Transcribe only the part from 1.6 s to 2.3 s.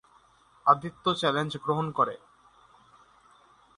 গ্রহণ করে।